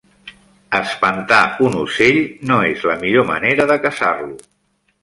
Espantar 0.77 1.41
un 1.67 1.77
ocell 1.83 2.19
no 2.53 2.59
és 2.71 2.87
la 2.93 2.97
millor 3.05 3.31
manera 3.33 3.71
de 3.75 3.79
caçar-lo. 3.87 4.37